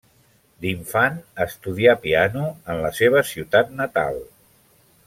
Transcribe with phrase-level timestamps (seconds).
[0.63, 4.23] D'infant, estudià piano en la seva ciutat natal.